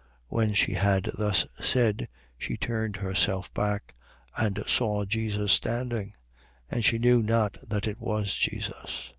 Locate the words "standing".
5.52-6.14